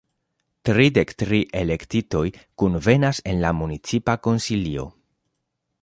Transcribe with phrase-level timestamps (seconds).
[0.69, 2.23] Tridek tri elektitoj
[2.63, 4.89] kunvenas en la Municipa Konsilio.